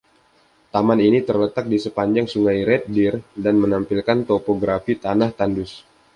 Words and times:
Taman 0.73 0.97
ini 1.07 1.19
terletak 1.27 1.65
di 1.73 1.77
sepanjang 1.85 2.25
Sungai 2.33 2.59
Red 2.69 2.83
Deer 2.95 3.15
dan 3.43 3.55
menampilkan 3.63 4.19
topografi 4.29 4.93
tanah 5.05 5.29
tandus. 5.39 5.71